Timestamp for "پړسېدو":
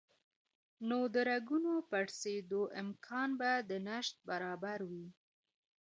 1.89-2.61